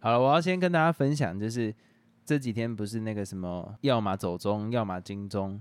[0.00, 1.74] 好了，我要先跟大家分享，就是
[2.24, 5.60] 这几天不是那个什么，要么走中，要么金钟。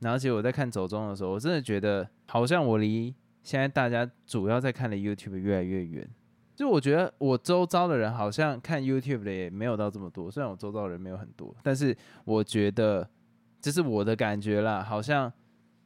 [0.00, 6.08] 然后，其实我在看走中的时候，我真的觉得好像我离现在大家主要在看的 YouTube 越来越远。
[6.54, 13.06] 就我觉得我周遭的人好像看 YouTube 的也没有到这么多，虽然我周遭的人没有很多，但是我觉得
[13.60, 15.30] 这是我的感觉啦，好像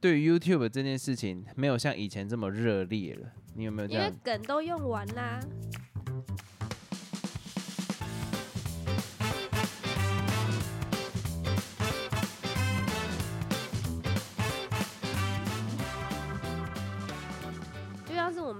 [0.01, 3.29] 对 YouTube 这件事情没有像以前这么热烈了。
[3.55, 4.13] 你有没有因为？
[4.23, 5.41] 梗都用完啦。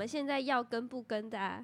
[0.01, 1.63] 们现在要跟不跟的、啊，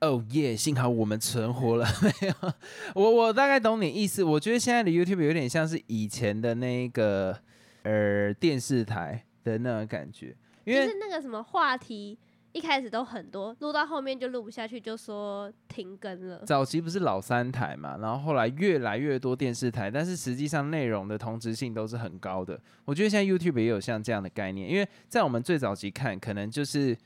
[0.00, 0.54] 哦耶！
[0.54, 2.52] 幸好我们存活了， 没有。
[2.94, 4.22] 我我大概懂你意思。
[4.22, 7.36] 我觉得现在的 YouTube 有点像是以前的那个
[7.82, 12.16] 呃电视台的那种感觉，因为就是那个什么话题，
[12.52, 16.44] 一开始都很多，录到后面就录不下去，就说停更了。
[16.46, 22.60] 早期不是老三台嘛，然后后来越来越多电视台，但是实际上内容的同质性都是很高的。
[22.84, 26.96] 我觉得现在 YouTube 也有像这样的概念，因为在我们最早期看，可能就是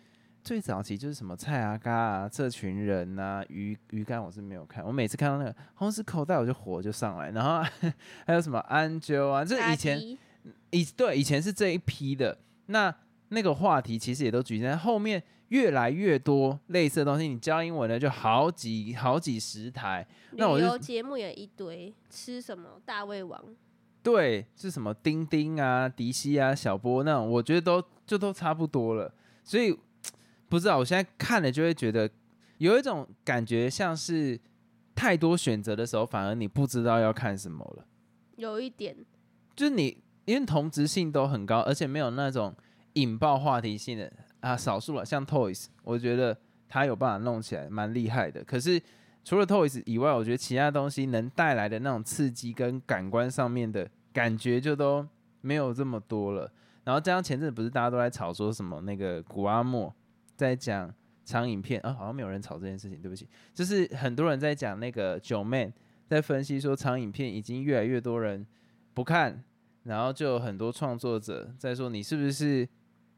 [0.51, 4.85] 最早期就是什么蔡阿嘎啊、这群人啊、鱼鱼竿，我是没有看。
[4.85, 7.63] 我每次看到那个红石口袋，我就火就上来，然后
[8.27, 10.19] 还有什么安啾啊，这以前
[10.71, 12.93] 以对以前是这一批的，那
[13.29, 17.29] 那个话题其实也都局限在后面，越来越多类似的东西。
[17.29, 23.41] 你教英文的就好几好几十台，那我旅就游节目也一堆，吃什么大胃王，
[24.03, 29.15] 对，是什么丁丁啊、迪西啊、小波那种，我觉得都就都差不多了。
[29.45, 29.77] 所以
[30.51, 32.11] 不知道，我现在看了就会觉得
[32.59, 34.39] 有一种感觉，像是
[34.95, 37.87] 太多选择的时候，反而你不知道要看什么了。
[38.37, 38.97] 有一点
[39.55, 42.55] 就是你因为同质性都很高，而且没有那种
[42.95, 46.37] 引爆话题性的啊，少数了，像 Toys，我觉得
[46.69, 48.43] 他有办法弄起来，蛮厉害的。
[48.43, 48.83] 可是
[49.25, 55.07] 除了 Toys 以外，我觉得其他东西能带来的那种刺激跟感官上面的感觉，就都
[55.43, 56.51] 没有这么多了。
[56.83, 59.95] 然后加上前阵子不是大家都在吵说什么那个古阿莫
[60.41, 60.93] 在讲
[61.23, 65.71] 长影片啊，好像没有人吵这件事情，对不起，就是很多人在讲那个九妹
[66.07, 68.47] 在分析说长影片已经越来越多人
[68.95, 69.45] 不看，
[69.83, 72.67] 然后就有很多创作者在说你是不是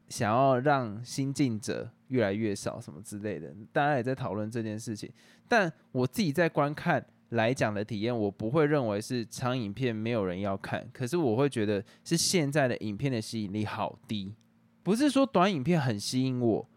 [0.09, 5.09] 想要让新进者越来越少什么之类的，大家也在讨论这件事情。
[5.47, 14.35] 但我自己在观看来讲的体验，我不会认为是长影片没有人要看，可是我会觉得是现在的影片的吸引力好低，
[14.83, 16.69] 不是说短影片很吸引我，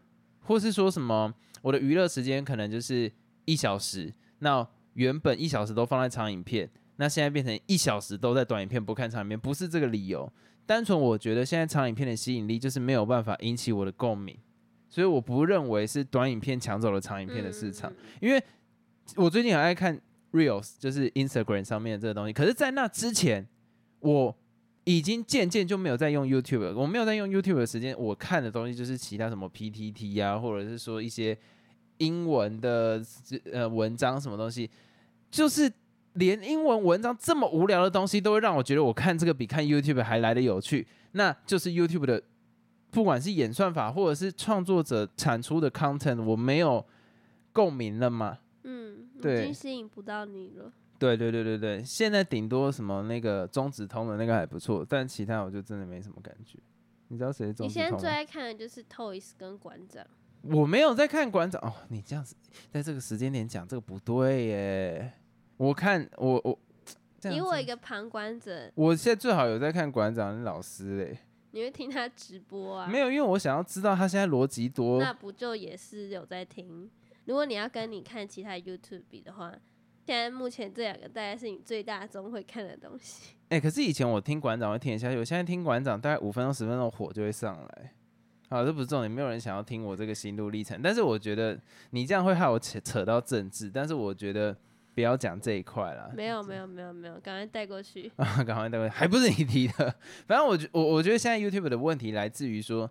[0.47, 3.11] 或是说什么我的娱乐时间可能就是
[3.45, 10.33] 一小时，那原本一小时都放在长影片，那现在变成一小时都在短影片，不看长影片，不是这个理由。
[10.65, 14.37] 单纯我觉得现在长影片的吸引力就是没有办法引起我的共鸣，
[14.89, 17.91] 所以我不认为是短影片抢走了长影片的市场。
[17.91, 18.43] 嗯因为
[19.15, 20.01] 我最近很爱看
[20.33, 22.33] Reels，就是 Instagram 上面的这个东西。
[22.33, 23.47] 可是，在那之前，
[24.01, 24.37] 我
[24.87, 26.73] 已经渐渐就没有在用 YouTube 了。
[26.73, 31.37] 我没有在用 YouTube 的时间，我看的东西就是其他什么 PTT 啊，或者是说一些
[31.99, 33.03] 英文的
[33.53, 34.71] 呃文章什么东西，
[35.29, 35.71] 就是
[36.13, 40.87] 连英文文章这么无聊的东西，都会让我觉得我看这个比看 YouTube 还来的有趣。
[41.13, 42.23] 那就是 YouTube 的，
[42.93, 46.87] 不管是演算法或者是创作者产出的 content，我没有
[47.53, 48.39] 共鸣了嘛？
[48.63, 50.73] 嗯，已对经吸引不到你了。
[50.99, 56.59] 对对对对对，现在顶多什么那个中指通的那个还不错，但其他我就真的没什么感觉。
[57.09, 57.97] 你知道谁是中你现在？
[57.97, 60.05] 最爱看的就是 Toys 跟馆长，
[60.43, 62.35] 我没有在看馆长哦，你这样子
[62.71, 65.13] 在这个时间点讲这个不对耶。
[65.57, 66.59] 我看我我
[67.31, 71.19] 以我一个旁观者，我现在最好有在看馆长的老师嘞，
[71.53, 72.87] 你会听他直播啊？
[72.87, 76.91] 没有，因为我想要知道他现在逻辑多那不就也是有在听？
[77.25, 79.53] 如果你要跟你看其他 YouTube 比的话，
[80.07, 83.35] 现在目前这两个大概是你最大宗会看的东西。
[83.49, 87.93] 哎、可是以前我听馆长会听得下去，我现在听馆长大概五分钟十分钟火就会上来。
[88.49, 90.81] 好，这不是重点，没有人想要听我这个心路历程。
[90.81, 91.59] 但是我觉得
[91.91, 94.57] 你这样会害我扯扯到政治，但是我觉得
[94.95, 96.09] 不要讲这一块啦。
[96.15, 98.09] 没有没有没有没有，赶快带过去。
[98.15, 99.93] 啊，赶快带过去，还不是你提的。
[100.29, 102.89] 反正我觉我我觉得现在 YouTube 的问题来自于说，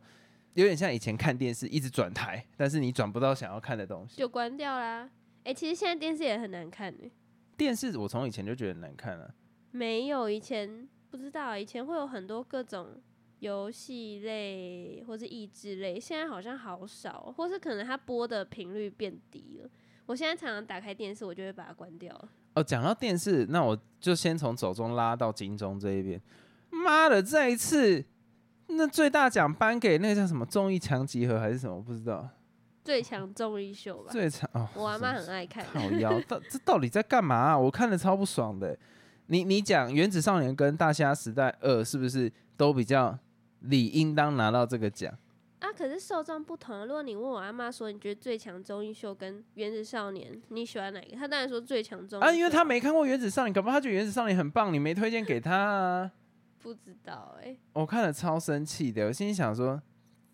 [0.55, 4.17] 有点像以前看电视一直转台，但是你转不到想要看的东西。
[4.17, 5.09] 就关掉啦。
[5.45, 7.09] 哎、其实现在电视也很难看呢、
[7.55, 9.33] 电视我从以前就觉得难看了、
[9.71, 13.01] 没有以前不知道，以前会有很多各种
[13.39, 19.69] 游戏类或是益智类，现在好像好少，或是可能它播的频率变低了。
[20.07, 22.29] 我现在常常打开电视，我就会把它关掉了。
[22.55, 26.21] 哦，讲到电视，那我就先从走中拉到金钟这一边。
[26.69, 28.03] 妈的，这一次
[28.67, 32.29] 那最大奖颁给那个叫什么综艺强集合还是什么，我不知道。
[32.85, 34.11] 最强综艺秀吧。
[34.11, 35.65] 最强哦，我阿妈很爱看。
[35.65, 37.57] 好妖， 到这到底在干嘛、啊？
[37.57, 38.77] 我看的超不爽的。
[39.25, 43.17] 你你讲《原子少年》跟《大虾时代二》是不是都比较
[43.61, 45.11] 理应当拿到这个奖？
[45.59, 46.85] 啊，可是受众不同。
[46.85, 51.15] 如果你问我阿妈说，你觉得最强综艺秀跟《原子少年》，你喜欢哪个？
[51.15, 56.11] 她当然说最强综艺啊，因为秀他没看过《原子少年》，搞不好他觉得《原子少年》很棒，你没推荐给他啊。
[56.61, 59.81] 不知道哎、我看了超生气的，我心里想说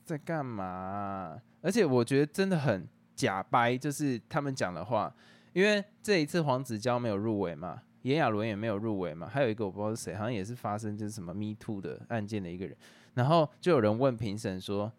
[0.03, 5.13] 在干嘛啊、而且我觉得真的很假掰，就是他们讲的话，
[5.53, 12.75] 因为这一次黄子佼没有入围嘛，炎亚纶也没有入围嘛，还有一个我不知道是谁，好像也是发生就是什么 Me Too 的案件的一个人，
[13.13, 14.91] 然后就有人问评审说，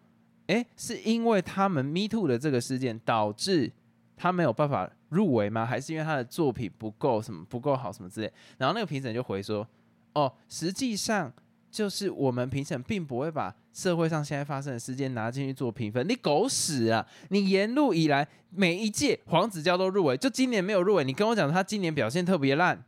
[0.46, 3.72] 诶，是因为他们 Me Too 的这个事件导致
[4.16, 5.66] 他没有办法入围吗？
[5.66, 8.32] 还是因为他的作品不够什么不够好什么之类？
[8.58, 9.66] 然后那个评审就回说，
[10.14, 11.32] 哦，实际上。
[11.72, 17.06] 就是我们评审并不会把社会上现在发生的事件拿进去做评分，你狗屎啊！
[17.30, 22.84] 你沿路以来每一届黄子佼都入围，就今年没有入围，你跟我讲他今年表现特别烂，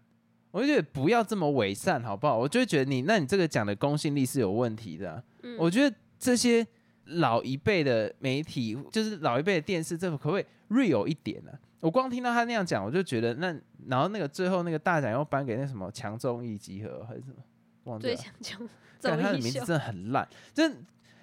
[0.50, 2.36] 我就觉得不要这么伪善好不好？
[2.36, 6.66] 我就会觉得你，那你这个讲的公信力是有问题的啊、嗯，我觉得这些
[7.04, 13.54] 老一辈的媒体，就是老一辈的电视，这可不可以 real 一点呢、我光听到他那样讲，我就觉得那，
[13.88, 17.36] 然后那个最后那个大奖又颁给那什么强综艺集合还是什么，
[17.84, 18.20] 忘记最了。
[18.20, 18.68] 强综
[19.00, 20.64] 但他的名字真的很烂，就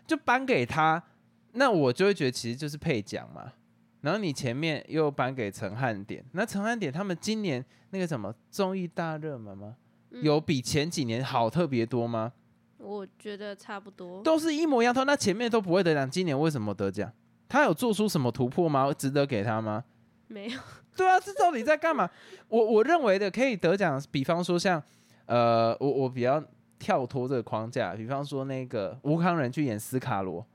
[0.08, 1.02] 就颁给他，
[1.54, 3.52] 那我就会觉得其实就是配奖嘛。
[4.02, 9.76] 然后你前面又颁给陈汉典，那陈汉典他们今年那个什么综艺大热门吗？
[10.12, 12.34] 嗯有比前几年好特别多吗？
[12.78, 14.22] 我觉得差不多。
[14.24, 17.12] 都是一模一样，他那前面都不会得奖，今年为什么得奖？
[17.48, 18.92] 他有做出什么突破吗？
[18.94, 19.84] 值得给他吗？
[20.28, 20.60] 没有，
[20.98, 22.10] 对啊，这到底在干嘛？
[22.50, 24.82] 我我认为的可以得奖，比方说像
[25.32, 26.44] 呃，我我比较
[26.78, 30.46] 跳脱这个框架，比方说那个吴康仁去演斯卡罗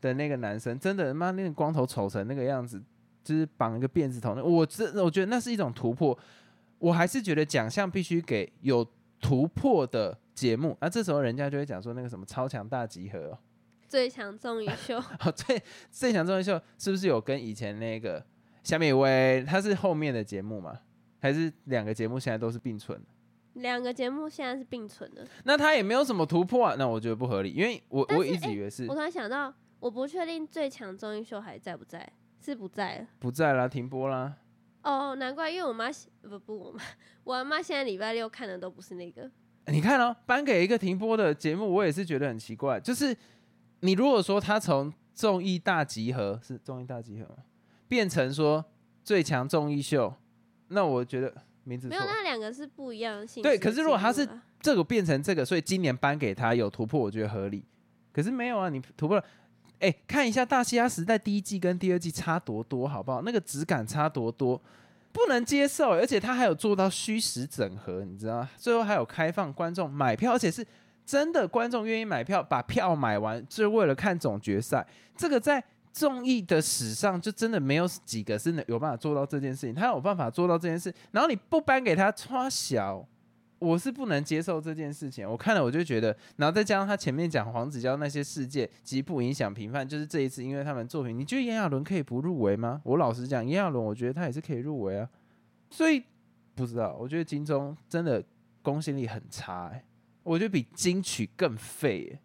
[0.00, 2.82] 的那个男生，真的妈那个光头丑成那个样子，
[3.22, 6.18] 就是绑一个辫子头，那我这我觉得那是一种突破。
[6.80, 8.84] 我还是觉得奖项必须给有
[9.20, 13.38] 突破的节目，那这时候人家就会讲说那个什么超强大集合、哦，
[13.88, 18.22] 最强综艺秀， 哦，最最强综艺秀是不是有跟以前那个
[18.64, 20.76] 夏美薇，它是后面的节目嘛？
[21.20, 23.06] 还是两个节目现在都是并存的？
[23.54, 25.26] 两个节目现在是并存的。
[25.44, 33.06] 那他也没有什么突破啊，那我觉得不合理，因为我但是我一直以为是我突然想到，我不确定最强综艺秀还在不在，是不在了。
[33.18, 34.34] 不在啦，停播啦。
[34.82, 35.86] 哦，难怪，因为我妈
[36.22, 36.82] 不不，我妈
[37.24, 39.30] 我阿妈现在礼拜六看的都不是那个。
[39.68, 42.78] 你看哦，颁给一个停播的节目，我也是觉得很奇怪。
[42.78, 43.16] 就是
[43.80, 47.36] 你如果说他从综艺大集合是综艺大集合吗？
[47.88, 48.64] 变成说
[49.02, 50.12] 最强综艺秀，
[50.68, 51.32] 那我觉得
[51.64, 53.58] 名字没有，那两个是不一样的性质对。
[53.58, 54.28] 可是如果他是
[54.60, 57.64] 这个变成这个，所以今年颁给他有突破，我觉得合理。
[58.12, 59.24] 可是没有啊，你突破了，
[59.80, 63.22] 哎、看一下《大西亚时代》第一季跟第二季差多多，好不好？
[63.22, 64.60] 那个质感差多多，
[65.12, 65.90] 不能接受。
[65.90, 68.50] 而且他还有做到虚实整合，你知道吗？
[68.56, 70.64] 最后还有开放观众买票，而且是
[71.04, 74.86] 真的观众愿意买票，把票买完，就是为了看总决赛。
[75.16, 75.62] 这个在
[75.94, 79.72] 综艺的史上，就真的没有几个是能有办法做到这件事情。
[79.72, 83.06] 他有办法做到这件事，然后你不颁给他，穿小。
[83.60, 92.82] 我是不能接受这件事情，我看了我就觉得，然后再加上他前面讲黄子佼那些事件，极不影响评判，就是这一次因为他们作品，你觉得炎亚纶可以不入围吗？
[92.84, 95.08] 我老实讲，炎亚纶我觉得他也是可以入围啊，
[95.70, 96.02] 所以
[96.54, 98.22] 不知道，我觉得金钟真的
[98.60, 99.82] 公信力很差、欸，
[100.24, 102.20] 我觉得比金曲更废、欸，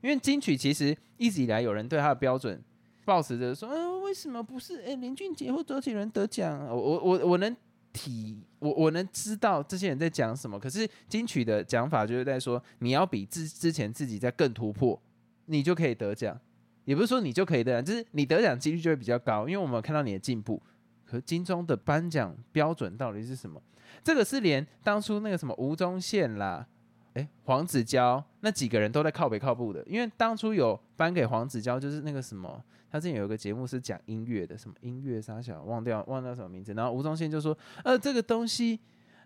[0.00, 2.62] 因为金曲其实一直以来有人对他的标准
[3.04, 6.66] 抱持着说，嗯、为什么不是哎、林俊杰或周杰伦得奖？
[6.66, 7.54] 我我我我能
[7.92, 15.00] 体我我能知道这些人在讲什么，可是金曲的讲法就是在说，你要比之之前自己在更突破，
[15.46, 16.38] 你就可以得奖。
[16.84, 20.62] 也不是说你就可以得奖，就是你得奖几率就会比较高，因为我们看到你的进步。
[21.04, 23.62] 可金钟的颁奖标准到底是什么？
[24.02, 26.66] 这个是连当初那个什么吴宗宪啦，
[27.14, 38.80] 诶，黄子佼那几个人都在靠北靠步的，因为当初有颁给黄子佼，就是那个什么，他之前有一个节目是讲音乐的，什么音乐啥小忘掉忘掉什么名字，然后吴宗宪就说，呃，这个东西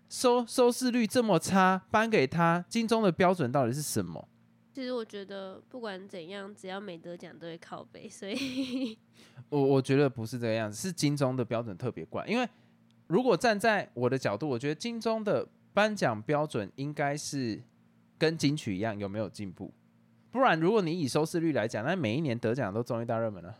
[0.07, 4.27] 收收视率这么差，颁给他，金钟的标准到底是什么？
[4.71, 8.97] 其实我觉得不管怎样，只要没得奖都会靠背，所以
[9.49, 12.23] 我我觉得不是这个样子，是金钟的标准特别怪。
[12.27, 12.47] 因为
[13.07, 17.61] 如果站在我的角度，我觉得金钟的颁奖标准应该是
[18.19, 19.73] 跟金曲一样有没有进步。
[20.29, 23.55] 不然，如果你以收视率来讲，那每一年得奖都综艺大热门了。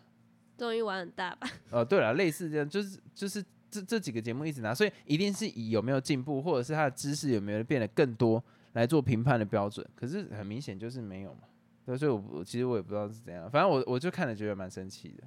[0.56, 1.48] 终于玩很大吧。
[1.72, 9.84] 呃，对了，类似这样，就是就是这这几个节目一直拿，所以一定是以有没有进步，或者是他的知识有没有变得更多来做评判的标准。
[9.96, 11.42] 可是很明显就是没有嘛。
[11.86, 15.24] 对，所以我我其实我也不知道是怎样，反正我我就看了觉得蛮生气的。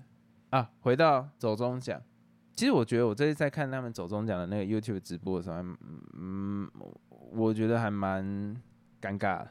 [0.51, 2.01] 啊，回到走中奖，
[2.55, 5.77] 其实我觉得我这次在看他们走中奖的那个 YouTube 直播的时候，还
[6.13, 6.71] 嗯，
[7.33, 8.55] 我觉得还蛮
[9.03, 9.49] 尴尬的。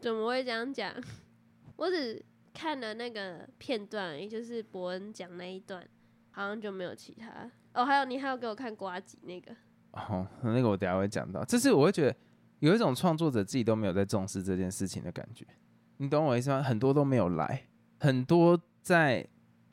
[0.00, 0.92] 怎么会这样讲？
[1.76, 2.24] 我只
[2.54, 5.86] 看了那个片段，也就是伯恩讲那一段，
[6.30, 7.50] 好像就没有其他。
[7.74, 9.54] 哦，还有你还有给我看瓜吉那个。
[9.92, 11.44] 哦，那个我等下会讲到。
[11.44, 12.16] 就是我会觉得
[12.60, 15.46] 有一种创作者自己都没有在重视这件事情的感觉。
[15.98, 16.62] 你懂我意思吗？
[16.62, 17.66] 很多都没有来，
[18.00, 19.26] 很多在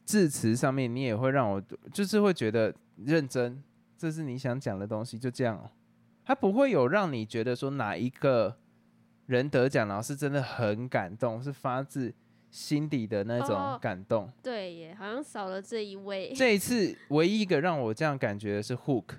[0.06, 1.62] 致辞上面，你也会让我
[1.94, 3.64] 就是会觉得认真，
[3.98, 5.70] 这是你想讲的东西，就这样哦。
[6.26, 8.58] 他不会有让你觉得说哪一个
[9.26, 12.14] 人得奖，然后是真的很感动，是发自
[12.50, 14.32] 心底的那种感动。
[14.42, 16.34] 对耶，好像少了这一位。
[16.38, 19.16] 这一次唯一一个让我这样感觉的是 Hook，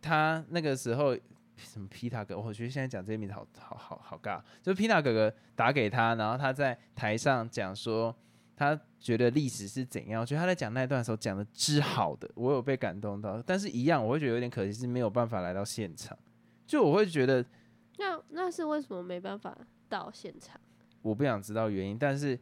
[0.00, 1.16] 他那个时候。
[1.60, 2.38] 什么皮塔哥？
[2.38, 4.40] 我觉得现在讲这些名字好好好好尬。
[4.62, 8.14] 就皮塔哥哥打给他，然后他在台上讲说，
[8.54, 10.20] 他觉得历史是怎样。
[10.20, 13.42] 我觉得他在讲那段的时候讲的之好的，我有被感动到。
[13.44, 16.16] 但是，一样我会觉得有点可惜，是没有办法来到现场。
[16.64, 17.44] 就我会觉得，
[17.98, 19.56] 那那是为什么没办法
[19.88, 20.58] 到现场？
[21.02, 21.98] 我不想知道原因。
[21.98, 22.38] 但是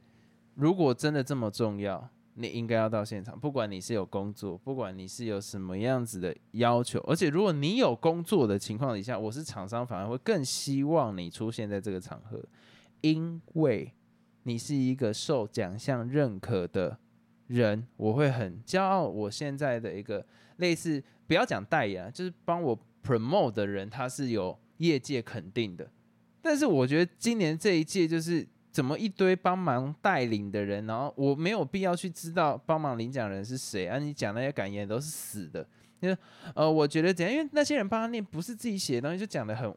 [0.54, 2.08] 如果真的这么重要。
[2.38, 12.38] 你应该要到现场，不管你是有工作，不管你是有什么样子的要求，而且如果你有工作的情况底下，我是厂商，反而会更希望你出现在这个场合，
[13.00, 13.90] 因为
[14.42, 16.98] 你是一个受奖项认可的
[17.46, 19.04] 人，我会很骄傲。
[19.08, 20.26] 我现在的一个
[20.58, 25.90] 类似，不要讲代言，就是帮我 promote 的人，他是有业界肯定的。
[26.40, 28.47] 但是我觉得今年这一届就是。
[28.76, 33.99] 怎么一堆帮忙带领的人，然后我没有必要去知道帮忙领奖人是谁啊？
[33.99, 35.66] 你讲那些感言都是死的，
[36.00, 36.18] 因为
[36.54, 37.35] 呃，我觉得怎样？
[37.35, 39.75] 因为那些人帮他念不是自己写的东西，就讲的很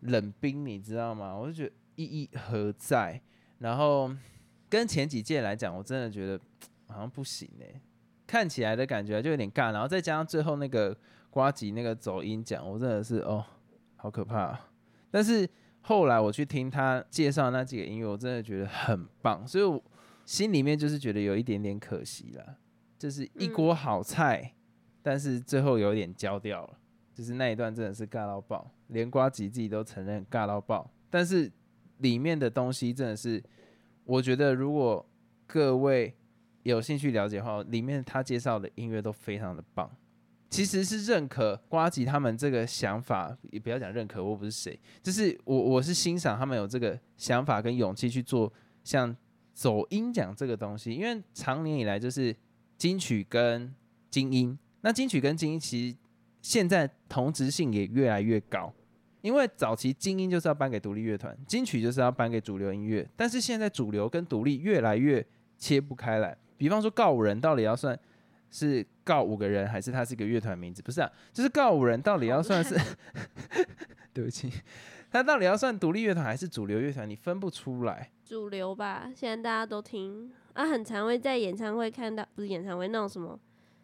[0.00, 1.32] 冷冰，你知道吗？
[1.32, 3.22] 我就觉得意义何在？
[3.60, 4.10] 然后
[4.68, 6.36] 跟前几届来讲，我真的觉得
[6.88, 7.80] 好像不行哎，
[8.26, 10.98] 看起来的感觉就有点尬，然后再加上最后那个
[11.30, 13.46] 瓜吉那个走音讲，我真的是哦，
[14.00, 14.70] 好可怕，啊
[15.10, 15.48] 但是。
[15.82, 19.82] 后来我去听他介绍那几个音乐，我真的觉得很棒，所以我
[20.26, 22.58] 心里面就是觉得有一点点可惜了，
[22.98, 24.54] 就是一锅好菜，
[25.02, 26.78] 但是最后有点焦掉了，
[27.14, 31.50] 就是那一段真的是尬到爆，连瓜吉自己都承认尬到爆，但是
[31.96, 33.42] 里面的东西真的是，
[34.04, 35.04] 我觉得如果
[35.46, 36.14] 各位
[36.62, 39.90] 有兴趣了解的话，里面他介绍的音乐都非常的棒。
[40.50, 48.52] 其实是认可瓜吉他们这个想法，也不要讲认可，我不是谁，就是我我是欣赏他们有这个想法跟勇气去做
[48.82, 49.16] 像
[49.54, 52.34] 走音奖这个东西，因为长年以来就是
[52.76, 53.72] 金曲跟
[54.10, 55.96] 精英，那金曲跟精英其实
[56.42, 58.72] 现在同质性也越来越高，
[59.20, 65.24] 因为早期精英就是要颁给独立乐团，金曲就是要颁给主流音乐，但是现在主流跟独立越来越
[65.56, 67.96] 切不开来，比方说告五人到底要算。
[68.50, 70.82] 是告五个人，还是他是一个乐团名字？
[70.82, 72.76] 不是啊，就是告五人到底要算是，
[74.12, 74.52] 对不起，
[75.10, 77.08] 他到底要算独立乐团还是主流乐团？
[77.08, 78.10] 你分不出来。
[78.24, 83.38] 主流吧，现在大家都听啊，很常会在演唱会看到，不是演唱会那种什么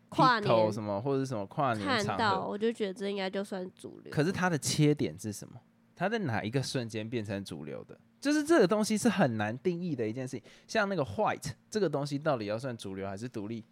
[0.09, 4.13] 跨年什么或者什么跨年看到，我就觉得这应该就算主流。
[4.13, 5.61] 可是它的切点是什么？
[5.97, 7.99] 它在哪一个瞬间变成主流的？
[8.21, 10.43] 就是这个东西是很难定义的一件事情。
[10.67, 13.65] 像那个 White 这个东西到底要算主流还是独立？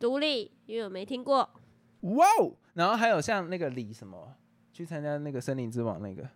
[0.00, 1.48] 独立，因为我没听过。
[2.00, 2.56] 哇哦！
[2.72, 4.34] 然后还有像那个李什么，
[4.72, 6.26] 去参加那个森林之王那个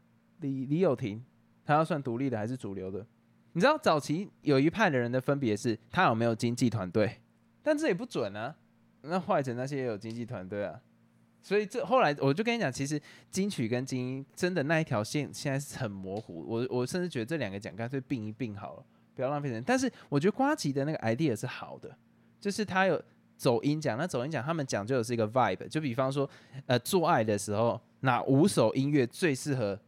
[0.40, 1.25] 李李友廷，
[1.64, 3.06] 他要算独立的还是主流的？
[3.54, 7.23] 你知道早期有一派的人的分别是，他有没有经纪团队？
[7.62, 8.54] 但这也不准啊。
[9.00, 10.78] 那坏成那些也有经纪团队啊。
[11.40, 16.44] 所以这后来我就跟你讲，其实金曲跟精英真的那一条线现在是很模糊。
[16.47, 19.64] 我我甚至觉得这两个奖干脆并一并好了，不要浪费人。
[19.64, 21.97] 但是我觉得瓜吉的那个 idea 是好的，
[22.38, 23.02] 就是他有。
[23.37, 26.29] 走音讲，那走音讲，他们讲究的是一个 vibe，就比方说，
[26.67, 29.79] 呃，做爱的时候，哪五首音乐最适合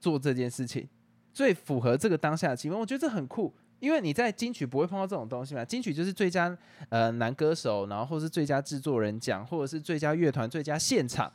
[0.00, 0.88] 做这件事情，
[1.32, 2.76] 最符合这个当下的气氛？
[2.76, 5.64] 我觉得这很酷，因为你在金曲不会碰到这种东西嘛。
[5.64, 6.56] 金曲就是最佳
[6.88, 11.32] 呃男歌手，然后或是最佳制作人奖，或者是最佳乐团、最佳现场，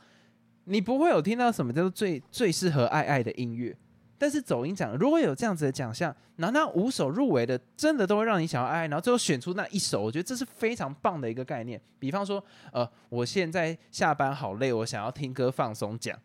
[0.64, 3.76] 你不会有听到什么叫做最最适合爱爱的音乐。
[4.20, 11.80] 但是走音奖如果有这样子的奖项，那那五首入围的真的都会让你想要爱，然后最后选出那一首，我觉得这是非常棒的一个概念。
[11.98, 16.18] 比方说，呃，我现在下班好累，我想要听歌放松奖，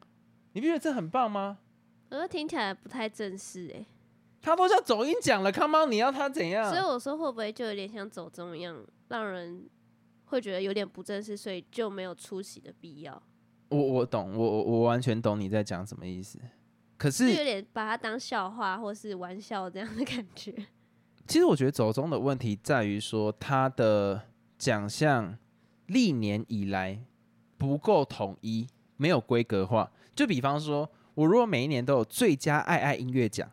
[0.52, 1.60] 你不觉得这很棒吗？
[2.10, 3.86] 我觉得听起来不太正式哎。
[4.42, 6.70] 他都叫走音奖了，Come on，你要他怎样？
[6.70, 9.70] 所以我说会不会就有点像走中一样，让人
[10.26, 13.24] 会觉得有点不正式，所以就没有出席的必要。
[13.70, 16.38] 我我懂，我我我完全懂你在讲什么意思。
[16.98, 20.54] 可是有点把它当笑话或是玩笑这样的感觉。
[21.28, 24.22] 其实我觉得走中的问题在于说，他的
[24.58, 25.38] 奖项
[25.88, 27.00] 历年以来
[27.58, 29.92] 不够统一，没有规格化。
[30.16, 33.50] 就比方说，我如果每一年都有最佳爱爱音乐奖，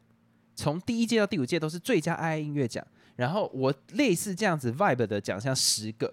[0.54, 6.12] 从第一届到第五届都是最佳爱爱音乐奖，然后我类似这样子 vibe 的奖项十个，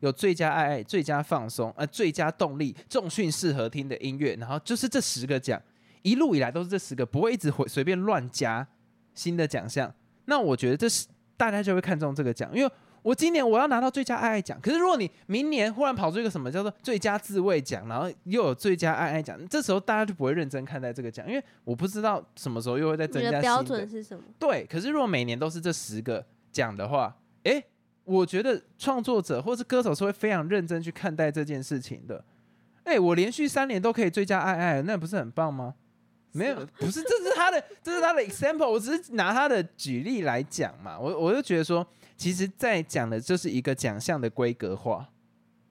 [0.00, 5.62] 有最佳爱爱、最佳放松、呃最佳动力、重训适合听的音乐，然后就是这十个奖，
[6.08, 8.66] 一路以来都是这十个，不会一直会随便乱加
[9.14, 9.92] 新的奖项。
[10.24, 12.72] 那我觉得这是大家就会看中这个奖，因为
[13.02, 24.22] 我今年我要拿到最佳爱爱奖，可是如果你明年忽然跑出一个什么叫做最佳自卫奖，然后又有最佳爱爱奖，这时候大家就不会认真看待这个奖，因为我不知道什么时候又会再增加新你的标准是什么？
[24.38, 27.64] 对，可是如果每年都是这十个奖的话，诶，
[28.04, 32.22] 我觉得创作者或是歌手是会非常认真去看待这件事情的。
[32.84, 35.74] 诶，我连续三年都可以最佳爱爱，那不是很棒吗？
[36.38, 40.98] 没有，不是，这是他的， 这是他的 example，我只是拿他的举例来讲嘛。
[40.98, 45.08] 我我就觉得说，其实在讲的就是一个奖项的规格化。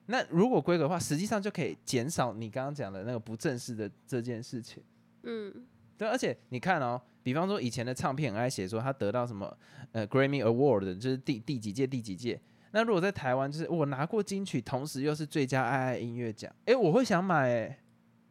[0.06, 4.82] 那如果规格化，实际上就可以减少你刚刚讲的那个不正式的这件事情。
[5.24, 5.52] 嗯，
[5.98, 9.54] 对，而且你看哦，比方说以前的唱片很爱写说他得到什么
[9.92, 12.40] 呃 Grammy Award，就是第第几届第几届。
[12.70, 17.78] 那如果在台湾，就是我拿过金曲，同时又是最佳爱爱音乐奖，诶，我会想买诶。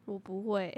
[0.06, 0.76] 我不会。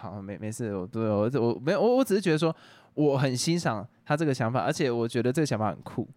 [0.00, 2.54] 好，没没事，我对我我没有我我只是觉得说
[2.94, 6.08] 我很欣赏他这个想法，而且我觉得这个想法很酷。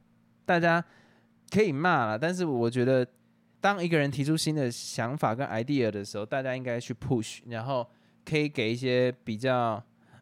[0.45, 0.83] 大家
[1.51, 3.05] 可以骂了，但是我觉得
[3.61, 7.87] 当一个人提出新的想法跟 idea 的时候，大家应该去 push，然后
[8.25, 9.81] 可以给一些比较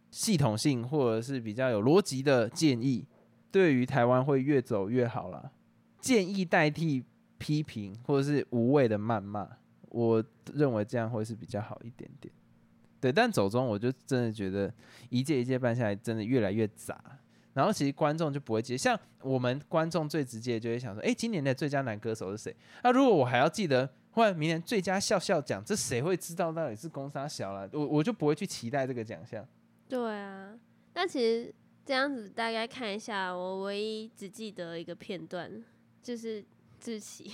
[0.09, 3.05] 系统性或者是比较有逻辑的建议，
[3.51, 5.51] 对于台湾会越走越好了。
[5.99, 7.03] 建议代替
[7.37, 9.47] 批评或者是无谓的谩骂，
[9.91, 12.33] 我认为这样会是比较好一点点。
[12.99, 14.71] 对，但走中我就真的觉得
[15.09, 16.99] 一届一届办下来，真的越来越杂。
[17.53, 22.55] 然后其实观众就不会接，像我们观众最直接就会想说，哎，今年的最佳男歌手是谁？
[22.83, 27.69] 那如果我还要记得，或者明年最佳笑笑奖，这谁会知道到底是公杀小了？
[27.73, 29.45] 我我就不会去期待这个奖项。
[29.89, 30.57] 对啊，
[30.93, 35.51] 那其实这样子大概看一下，我唯一只记得一个片段，
[36.01, 36.41] 就是
[36.79, 37.31] 志奇。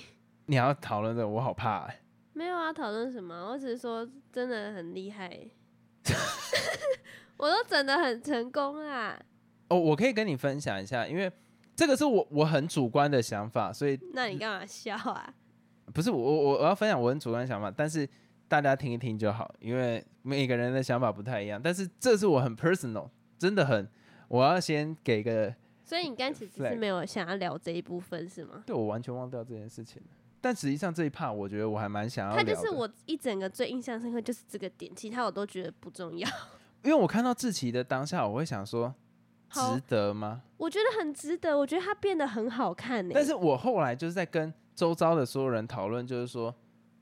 [0.48, 2.00] 你要讨论的，我好怕、欸。
[2.38, 3.50] 没有啊，讨论什么？
[3.50, 5.28] 我只是说真的很厉害，
[7.36, 9.20] 我都整的很成功啊。
[9.70, 11.32] 哦，我可以跟你分享一下，因为
[11.76, 15.34] 这个是我我很主观的想法，所以那你干嘛笑啊？
[15.92, 18.08] 不是我我我要分享我很主观的想法，但是
[18.48, 21.60] 大家听一听就好，因为每个人的想法不太一样。
[21.60, 23.90] 但是这是我很 personal，真的很，
[24.28, 25.52] 我要先给个，
[25.84, 28.62] 所以你刚其实是没有想要聊这一部分是吗？
[28.68, 30.10] 对我完全忘掉这件事情了。
[30.40, 36.30] 但实际上这一 part 我觉得我还蛮想要他就是我一整个最印象深刻就是这个点，其他我都觉得不重要。
[36.84, 38.94] 因为我看到志奇的当下，我会想说，
[39.50, 40.44] 值得吗？
[40.58, 46.54] 我觉得很值得，我觉得他变得很好看呢、但是我后来就是在跟周遭的所有人讨论，就是说，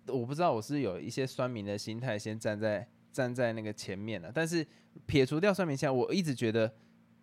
[0.08, 4.32] 我不知道我是有一些酸民的心态，先站在站在那个前面了。
[4.34, 4.66] 但是
[5.06, 6.74] 撇除掉酸民心态，我一直觉得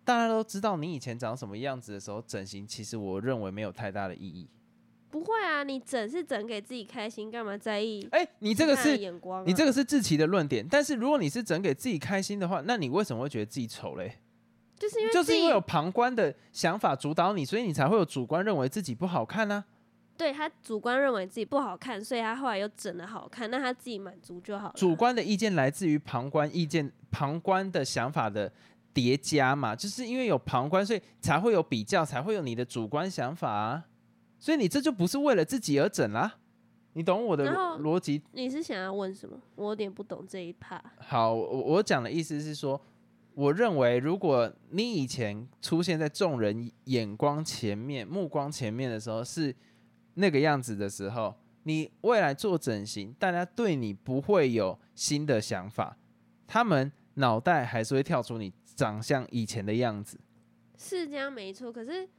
[0.05, 4.47] 大家都知道你以前长什么样子的时候，整形其实我认为没有太大的意义。
[5.13, 9.43] 不会啊，你整是整给自己开心，干嘛在意哎、你这个是眼光、啊？
[9.45, 14.17] 你这个是志奇的论点，但是如果你是整给自己开心的话，那你为什么会觉得自己丑嘞？
[14.75, 19.63] 就是因为就是因为有旁观的想法主导你，所以你才会有主观认为自己不好看呢、
[20.17, 24.73] 对他主观认为自己不好看，所以他后来又整的好看，那他自己满足就好了。
[24.75, 28.51] 主观的意见来自于旁观意见、旁观的想法的
[28.91, 33.83] 叠加嘛，就是因为有旁观，所以才会有比较，才会有你的主观想法啊。
[34.43, 36.29] 所以你这就不是为了自己而整啦，
[36.91, 38.21] 你懂我的逻逻辑？
[38.33, 39.39] 你是想要问什么？
[39.55, 40.83] 我有点不懂这一趴。
[40.97, 42.81] 好，我我讲的意思是说，
[43.35, 49.55] 我认为如果你以前出现在众人眼光前面、目光前面的时候是
[50.15, 55.97] 那个样子的时候，你未来做整形，大家对你不会有新的想法，
[56.45, 60.19] 他们脑袋还是会跳出你长相以前的样子。
[60.77, 62.09] 是这样没错，可是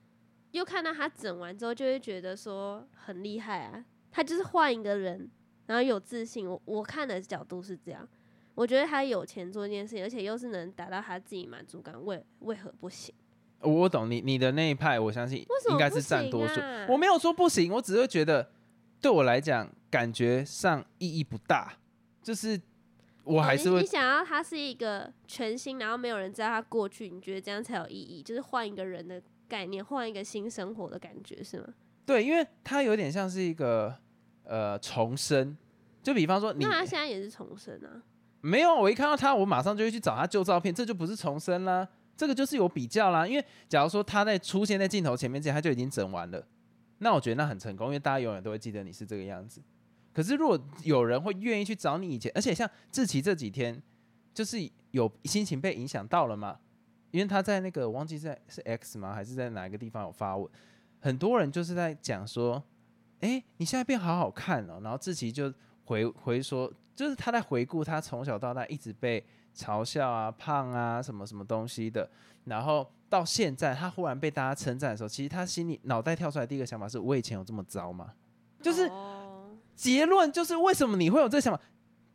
[0.55, 3.85] 又看到他整完之后，就会觉得说很厉害啊。
[4.13, 5.29] 他就是换一个人，
[5.67, 6.49] 然后有自信。
[6.49, 8.09] 我我看的角度是这样，
[8.55, 13.13] 我觉得他有钱做这件事情，而且又是能达到他自己满足感，为为何不行？
[13.59, 16.61] 我我懂你你的那一派，我相信应该是占多数。
[16.61, 18.49] 啊我没有说不行，我只是觉得
[19.01, 21.77] 对我来讲感觉上意义不大，
[22.23, 22.61] 就是
[23.25, 28.23] 我还是会你想要他是一个全新，然后没有人知道他过去，你觉得这样才有意义？
[28.23, 29.21] 就是换一个人的
[29.55, 31.69] 概念，换一个新生活的感觉是吗？
[32.05, 33.97] 对，因为它有点像是一个
[34.43, 35.57] 呃重生，
[36.03, 38.03] 就比方说你那他现在也是重生啊。
[38.41, 43.25] 没有，我一看到他，我马上就会去找他旧照片，这就不是重生啦，这个就是有比较啦。
[43.25, 46.45] 因为假如说他在出现在镜头前面之前，他就已经整完了，
[46.99, 49.63] 那我觉得那很成功，因为大家永远都会记得你是这个样子。
[50.13, 53.81] 可是如果有人会愿意去找你以前，而且像志奇这几天
[54.35, 54.59] 就是
[54.91, 56.59] 有心情被影响到了嘛，
[57.15, 60.51] 因为他在那个我忘记在是 X 吗，还是在哪一个地方有发文，
[60.99, 62.61] 很多人就是在讲说，
[63.21, 69.25] 哎、你现在变好好看哦，然后志奇就回回说，就是他在回顾他从小到大一直被
[69.55, 72.11] 嘲笑啊、胖啊什么什么东西的，
[72.47, 78.13] 然后到现在他忽然被大家称赞的时候，其实他心里脑袋跳出来第一个想法是：我以前有这么糟吗？
[78.61, 81.63] 就是哦结论就是为什么你会有这想法，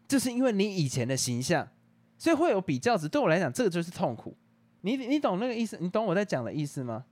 [0.10, 1.66] 就是因为你以前的形象，
[2.18, 3.08] 所以会有比较值。
[3.08, 4.36] 对我来讲，这个就是痛苦。
[4.82, 5.78] 你你懂那个意思？
[5.80, 7.06] 你懂我在讲的意思吗？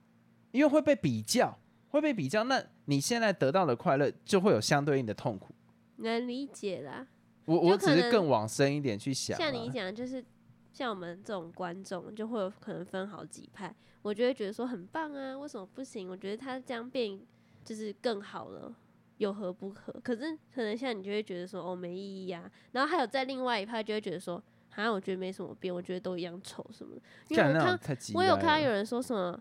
[0.52, 1.58] 因为会被比较，
[1.90, 5.54] 会被比较，那你现在得到的快乐就会有相对应的痛苦。
[5.96, 7.06] 能理解啦。
[7.44, 9.38] 我我只是更往深一点去想啊。
[9.38, 10.24] 像你讲，就是
[10.72, 13.74] 像我们这种观众，就会有可能分好几派。
[14.02, 16.08] 我就会觉得说很棒啊，为什么不行？
[16.08, 17.18] 我觉得他这样变
[17.64, 18.74] 就是更好了，
[19.16, 19.92] 有何不可？
[20.02, 24.42] 可是可能像你就会觉得说哦没意义啊，然后还有在另外一派就会觉得说，
[24.78, 27.02] 好像我觉得没什么变，我觉得都一样丑什么的。
[27.30, 27.78] 因为我看
[28.14, 29.36] 我有看到有人说什么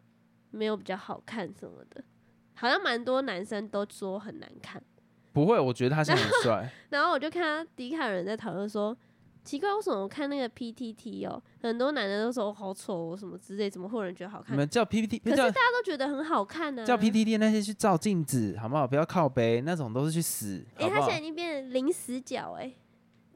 [0.50, 2.04] 没有比较好看什么的，
[2.56, 4.82] 好像蛮多男生都说很难看。
[5.34, 6.68] 不会，我觉得他现在很帅。
[6.90, 8.98] 然后我就看他迪卡有人在讨论说，
[9.44, 14.56] 奇怪，为什么我看那个 PTT 哦，很多男的都说哦好丑哦什么之类，怎么会有人觉得好看？
[14.56, 18.88] 你们叫 PPT，可是大家都觉得很好看呢、叫 PTT 那些去照镜子，好不好？
[18.88, 21.20] 不要靠背，那种都是去死，哎、他现在？
[21.20, 22.74] 已经变成零死角哎、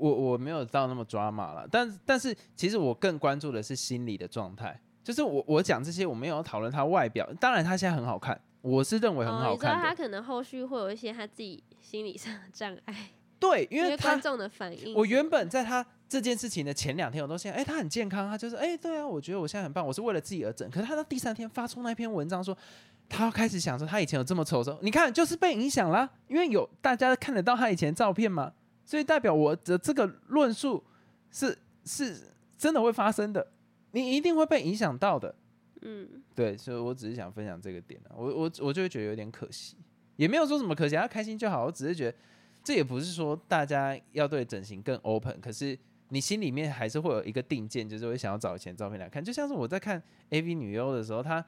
[0.02, 14.96] 我我没有到那么抓马了，但但是其实我更关注的是心理的状态，就是我我讲这些我没有讨论他外表，当然他现在很好看，我是认为很哦，好你知道看，他可能后续会有一些他自己心理上的障碍，对，因因为他观众的反应。
[14.96, 20.70] 我原本在他这件事情的前两天，我都想，哎、他很健康，他就是，哎、对啊，我觉得我现在很棒，我是为了自己而整。
[20.70, 22.58] 可是他到第三天发出那篇文章说，
[23.08, 28.52] 他要开始想说，他以前有这么丑的时候，你看就是被影响啦，因为有大家看得到他以前的照片嘛，
[28.91, 30.84] 所以代表我的这个论述
[31.32, 32.27] 是是
[32.58, 33.47] 真的会发生的，
[33.91, 35.34] 你一定会被影响到的。
[35.80, 39.77] 嗯，对，所以我只是想分享这个点啊，我我我就会觉得有点可惜，
[40.17, 41.63] 也没有说什么可惜，他开心就好。
[41.63, 42.17] 我只是觉得
[42.65, 49.23] 这也不是说大家要对整形更 open，可是你心里面还是会有一个定见，就是会想要找以前照片来看。
[49.23, 51.45] 就像是我在看 AV 女优的时候，她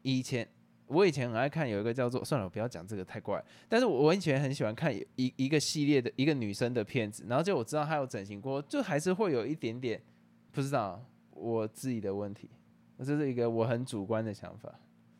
[0.00, 0.48] 以前
[0.86, 10.00] 我以前很爱看有一个叫做算了，我不要讲这个太怪，但是我我以前很喜欢看一一个系列的一个女生的片子，然后就我知道她有整形过，就还是会有一点点
[10.52, 12.50] 不知道我自己的问题。
[12.98, 14.72] 这是一个我很主观的想法，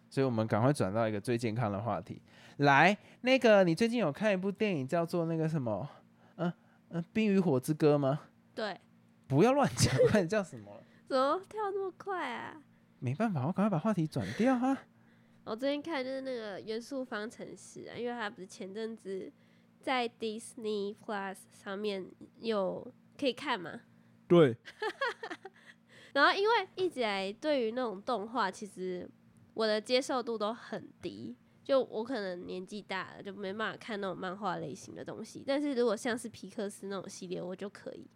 [0.09, 2.23] 所以我们赶快转到一个最健康的话题。
[2.59, 5.87] 来，那个你最近有看一部电影叫做那个什么，
[6.37, 6.51] 嗯、
[6.89, 8.21] 嗯，《冰与火之歌》吗？
[8.55, 8.81] 对，
[9.27, 10.83] 不要乱讲，快 点叫什么了？
[11.07, 12.57] 怎么跳那么快啊？
[12.99, 14.85] 没办法，我赶快把话题转掉啊！
[15.47, 19.33] 我最近看就是那个元素方程式啊，因为它不是前阵子
[19.81, 22.05] 在 Disney Plus 上面
[22.41, 23.81] 有可以看嘛，
[24.27, 24.57] 对，
[26.13, 29.09] 然后因为一直以来对于那种动画，其实
[29.55, 35.45] 我的接受度都很低，就我可能年纪大了，就没办法看那种漫画类型的东西。
[35.47, 38.11] 但是如果像是皮克斯那种系列，我就可以。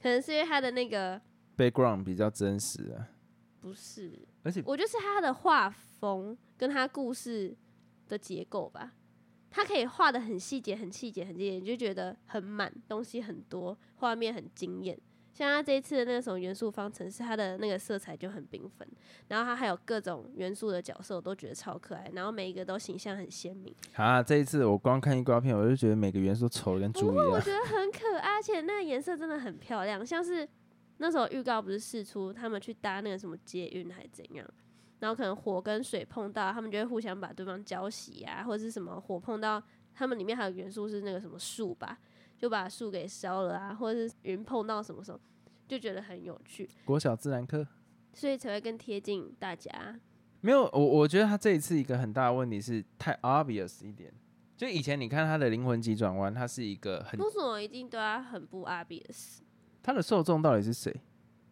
[0.00, 1.20] 可能是因为它的那个
[1.58, 3.06] background 比较真实啊，
[3.60, 7.56] 不是，而且我就是他的画风跟他故事
[8.08, 8.92] 的结构吧，
[9.50, 14.98] 他可以画的很细节、很细节、很细节，你就觉得很满，东西很多，画面很惊艳。
[15.32, 18.86] 像他这一次的那种元素方程式，它的那个色彩就很缤纷，
[19.28, 27.30] 然后它还有各种元素的角色，我都觉得超可爱，然后每一个都形象很鲜明，啊，这一次我光看预告片，我就觉得每个元素丑的跟猪一样。
[27.30, 30.46] 我觉得很可爱，而且那个颜色真的很漂亮，像是
[31.02, 34.46] 那时候预告不是试出他们去搭那个什么捷运还是怎样，
[34.98, 39.62] 然后可能火跟水碰到，他们就会互相把对方浇熄啊，或者是什么火碰到
[39.94, 41.98] 他们里面还有元素是那个什么树吧，
[42.36, 45.18] 就把树给烧了啊，或者是云碰到什么什么，
[45.66, 47.66] 就觉得很有趣，国小自然课
[48.12, 49.98] 所以才会更贴近大家。
[50.42, 54.12] 没有，我我觉得他这一次一个很大的问题是太 obvious 一点。
[54.56, 59.38] 就以前你看他的灵魂急转弯，他是一个很为什么一定对他很不 obvious？
[59.82, 60.94] 他的受众到底是谁？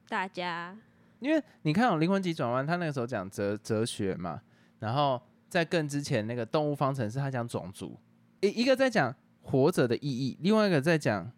[0.09, 0.77] 大家。
[1.21, 4.41] 因为你看哦，《灵魂急转弯》，他那个时候讲哲哲学嘛，
[4.79, 7.99] 然后在更之前那个动物方程式，他讲种族，
[8.41, 9.13] 一一个在讲
[9.43, 11.29] 活着的意义，另外一个在讲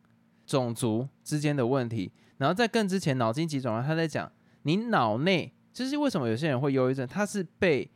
[0.45, 4.31] 种族之间的问题，然后在更之前脑筋急转弯，他在讲
[4.65, 7.91] 你脑内就是为什么有些人会忧郁症，他是被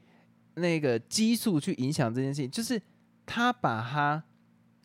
[0.54, 2.80] 那个激素去影响这件事情，就是
[3.26, 4.24] 他把他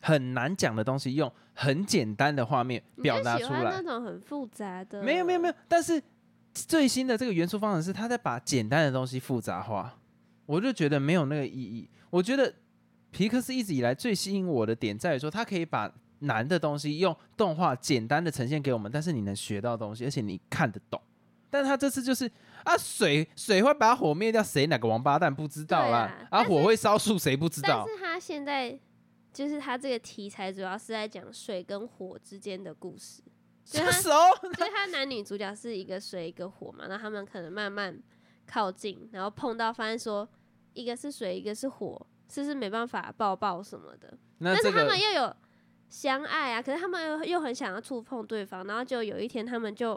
[0.02, 3.82] 很难讲的东西用很简单的画面表达出来那。
[3.82, 6.02] 种很复杂的，没有没有没有，但是
[6.54, 9.94] 最新的这个元素方程式，它在把简单的东西复杂化，
[10.46, 11.86] 我就觉得没有那个意义。
[12.08, 12.50] 我觉得
[13.10, 20.98] 皮克斯一直以来最吸引我的点在于说，它可以把难的东西用动画简单的呈现给我们，但是你能学到东西，而且你看得懂。
[21.50, 22.30] 但他这次就是
[22.62, 25.98] 啊，水水会把火灭掉，谁哪个王八蛋不知道啦？
[26.30, 27.86] 啊啊，火会烧树，谁不知但道？
[27.86, 28.78] 是他现在
[29.32, 33.22] 就是他这个题材主要是在讲水跟火之间的故事，
[33.64, 34.52] 所以他什么时候？
[34.54, 37.96] 所以他男女主角是一个水一个火嘛，那他们可能慢慢
[38.46, 40.28] 靠近，然后碰到发现说
[40.72, 44.18] 一个是水一个是火，是不是没办法抱抱什么的？
[44.40, 45.36] 但是他们又有
[45.88, 49.94] 相爱啊，可是他们又又很想要触碰对方，然后就有一天他们就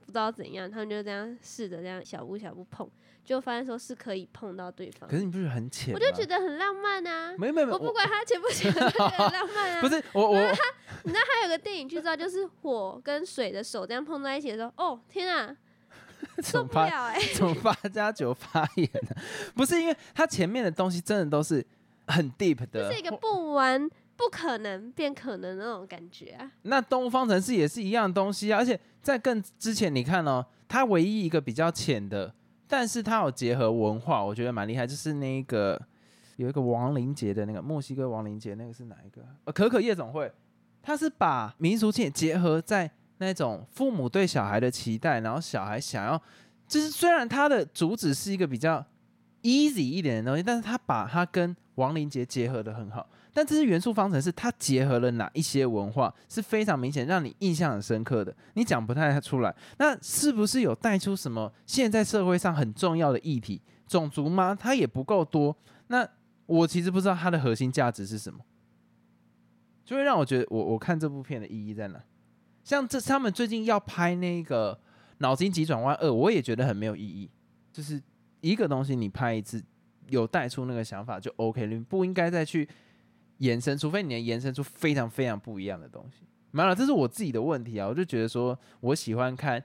[0.00, 2.90] 不知道怎样，他们就这样试着这样小步小步碰，
[3.28, 5.18] 就发现说是可以碰到对方可。
[5.18, 5.92] 是你不是很浅？
[5.92, 7.34] 我就觉得很浪漫啊！
[7.36, 9.80] 没有没没，我不管他浅不浅，我就觉得很浪漫啊。
[9.84, 10.58] 不是我我他，
[11.04, 15.54] 你知道还有个电影剧照，就是火跟水的手这样碰在一起的时候，哦天啊，
[16.42, 19.22] 受不了哎、怎么发加酒发言呢、
[19.54, 21.62] 不是因为他前面的东西真的都是
[22.06, 23.86] 很 deep 的，是一个不完
[24.16, 26.50] 不可能变可能的那种感觉啊。
[26.62, 32.34] 那动物方程式也是一样的东西啊，而且在更之前，你看哦，它唯一一个比较浅的，
[32.68, 35.80] 但是它有结合文化，我觉得蛮厉害，就是那个
[36.36, 39.22] 有一个亡灵节的那个墨西哥亡灵节，那个是哪一个？
[39.44, 40.30] 呃，可可夜总会，
[40.82, 46.22] 它是把民俗性结合在那种父母对小孩的期待，然后小孩想要，
[46.66, 48.84] 就是虽然它的主旨是一个比较
[49.42, 53.08] easy 一点的东西，但是它把它跟亡灵节结合的很好。
[53.38, 59.54] 但这是元素方程式，它结合了哪一些文化是非常明显，让你印象很深刻的，你讲不太出来。
[59.78, 63.62] 那是不是有带出什么现在社会上很重要的议题？
[63.86, 64.58] 种族吗？
[64.58, 65.56] 它也不够多。
[65.86, 66.04] 那
[66.46, 68.40] 我其实不知道它的核心价值是什么，
[69.84, 72.02] 就会让我觉得我我看这部片的意义在哪？
[72.64, 74.74] 像这他们最近要拍那个
[75.18, 77.30] 《脑筋急转弯二》，我也觉得很没有意义。
[77.72, 78.02] 就是
[78.40, 79.62] 一个东西你拍一次，
[80.08, 82.68] 有带出那个想法就 OK，你不应该再去
[83.38, 86.26] 延伸，除非你能延伸出非常非常不一样的东西。
[86.50, 89.62] 没有，这是我自己的问题啊，我就觉得说我喜欢看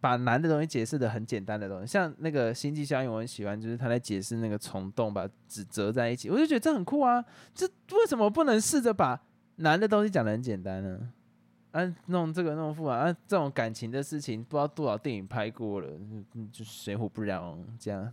[0.00, 7.24] 把难的东西解释的很简单的东西，像那个星际效应，我很喜欢，就是他在解释那个虫洞把纸折在一起，我就觉得这很酷啊。
[7.54, 9.20] 这为什么不能试着把
[9.56, 11.12] 难的东西讲的很简单呢？
[11.72, 15.88] 啊，弄这个弄复杂啊，这种感情的事情，不知道多少电影拍过了，
[16.34, 18.12] 嗯就水火不容这样。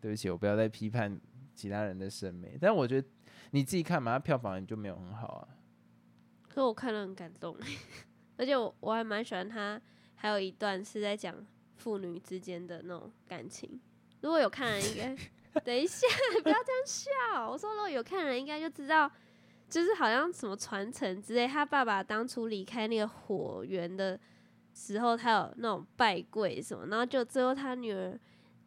[0.00, 1.20] 对不起，我不要再批判
[1.54, 3.08] 其他人的审美，但我觉得
[3.52, 5.48] 你自己看嘛，它票房就没有很好啊。
[6.48, 7.56] 可我看了很感动，
[8.36, 9.80] 而且我我还蛮喜欢他，
[10.14, 11.34] 还有一段是在讲
[11.76, 13.80] 父女之间的那种感情。
[14.20, 14.96] 如果有看的人应
[15.54, 16.06] 该， 等一下
[16.42, 17.50] 不要这样笑。
[17.50, 19.10] 我说如果有看人应该就知道，
[19.68, 21.46] 就是好像什么传承之类。
[21.46, 24.18] 他爸爸当初离开那个火源的
[24.74, 28.18] 时候，他有那种拜跪什么，然后就最后他女儿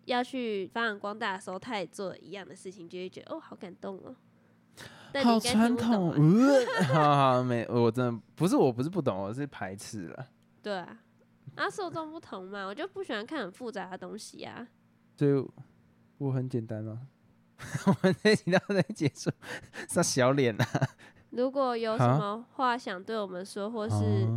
[0.06, 4.15] 要去发扬光大的时候，他也做了一样的事情，就会觉得哦，好感动哦。
[5.24, 10.28] 好传统，不懂啊呃， 好好没，我真的不是我不是不懂，我是排斥了。
[10.62, 11.00] 对啊，
[11.56, 14.68] 啊，受众不同嘛，我就不喜欢看很复杂的东西啊。
[15.16, 15.48] 所以
[16.18, 17.08] 我很简单吗。
[17.88, 19.32] 我们这一集到这里结束，
[19.88, 20.66] 撒小脸啊，
[21.30, 24.28] 如果有什啊么话想对我们说，或是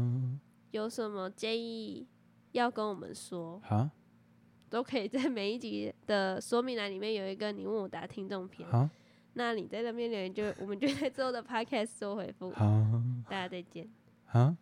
[0.71, 2.07] 有什么建议
[2.53, 3.91] 要跟我们说，好
[4.71, 8.71] 都可以在每一集的说明栏里面有一个你问我答听众篇。
[8.71, 8.89] 好
[9.39, 12.51] 那你在那边留言就，我们就在之后的 podcast 做回复。
[12.51, 12.67] 好
[13.31, 13.89] 大家再见。
[14.27, 14.57] 好。